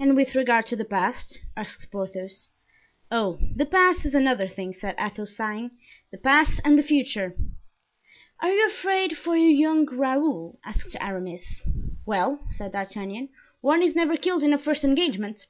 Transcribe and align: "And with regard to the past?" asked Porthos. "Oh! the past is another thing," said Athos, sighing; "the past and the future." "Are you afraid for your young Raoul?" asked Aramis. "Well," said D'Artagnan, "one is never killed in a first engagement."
"And 0.00 0.14
with 0.14 0.36
regard 0.36 0.66
to 0.66 0.76
the 0.76 0.84
past?" 0.84 1.42
asked 1.56 1.90
Porthos. 1.90 2.48
"Oh! 3.10 3.40
the 3.56 3.66
past 3.66 4.04
is 4.04 4.14
another 4.14 4.46
thing," 4.46 4.72
said 4.72 4.94
Athos, 5.00 5.34
sighing; 5.34 5.72
"the 6.12 6.16
past 6.18 6.60
and 6.64 6.78
the 6.78 6.82
future." 6.84 7.34
"Are 8.40 8.52
you 8.52 8.68
afraid 8.68 9.16
for 9.16 9.36
your 9.36 9.50
young 9.50 9.84
Raoul?" 9.86 10.60
asked 10.64 10.94
Aramis. 11.00 11.60
"Well," 12.06 12.38
said 12.50 12.70
D'Artagnan, 12.70 13.30
"one 13.62 13.82
is 13.82 13.96
never 13.96 14.16
killed 14.16 14.44
in 14.44 14.52
a 14.52 14.58
first 14.58 14.84
engagement." 14.84 15.48